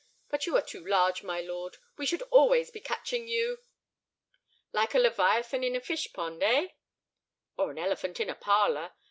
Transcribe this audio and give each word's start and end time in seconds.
But 0.29 0.47
you 0.47 0.57
are 0.57 0.63
too 0.63 0.83
large, 0.83 1.21
my 1.21 1.41
lord; 1.41 1.77
we 1.95 2.07
should 2.07 2.23
always 2.31 2.71
be 2.71 2.79
catching 2.79 3.27
you." 3.27 3.59
"Like 4.73 4.95
a 4.95 4.99
leviathan 4.99 5.63
in 5.63 5.75
a 5.75 5.79
fish 5.79 6.11
pond, 6.11 6.41
eh?" 6.41 6.69
"Or 7.55 7.69
an 7.69 7.77
elephant 7.77 8.19
in 8.19 8.27
a 8.27 8.33
parlor. 8.33 8.93